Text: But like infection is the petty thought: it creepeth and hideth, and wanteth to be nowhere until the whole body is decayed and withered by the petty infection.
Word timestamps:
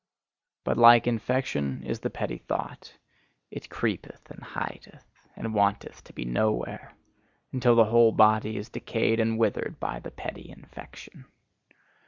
But 0.63 0.79
like 0.79 1.05
infection 1.05 1.83
is 1.83 1.99
the 1.99 2.09
petty 2.09 2.39
thought: 2.39 2.97
it 3.51 3.69
creepeth 3.69 4.31
and 4.31 4.43
hideth, 4.43 5.05
and 5.35 5.53
wanteth 5.53 6.03
to 6.05 6.11
be 6.13 6.25
nowhere 6.25 6.93
until 7.51 7.75
the 7.75 7.85
whole 7.85 8.11
body 8.11 8.57
is 8.57 8.69
decayed 8.69 9.19
and 9.19 9.37
withered 9.37 9.79
by 9.79 9.99
the 9.99 10.09
petty 10.09 10.49
infection. 10.49 11.25